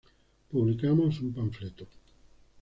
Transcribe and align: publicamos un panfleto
publicamos 0.51 1.13
un 1.23 1.29
panfleto 1.37 1.85